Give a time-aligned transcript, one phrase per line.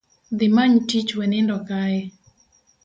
[0.37, 1.99] Dhi many tiich we ndindo kae